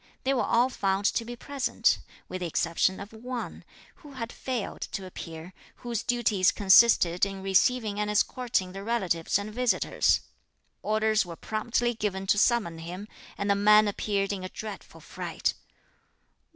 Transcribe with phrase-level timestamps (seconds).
[0.23, 3.63] They were all found to be present, with the exception of one,
[3.97, 9.53] who had failed to appear, whose duties consisted in receiving and escorting the relatives and
[9.53, 10.21] visitors.
[10.81, 15.53] Orders were promptly given to summon him, and the man appeared in a dreadful fright.